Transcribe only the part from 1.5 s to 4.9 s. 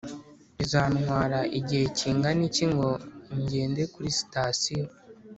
igihe kingana iki ngo ngende kuri sitasiyo?